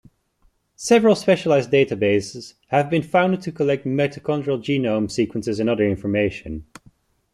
[0.77, 6.65] Several specialized databases have been founded to collect mitochondrial genome sequences and other information.